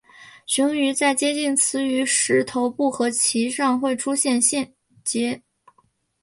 [0.47, 5.43] 雄鱼在接近雌鱼时头部和鳍上会出现结节。